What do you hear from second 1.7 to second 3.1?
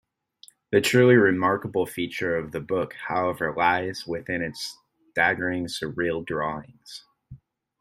feature of the book,